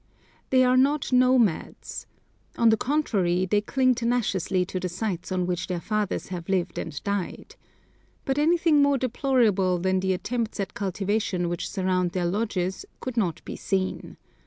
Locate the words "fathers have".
5.79-6.49